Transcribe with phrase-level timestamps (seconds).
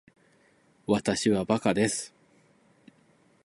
[0.87, 2.11] わたしはバカです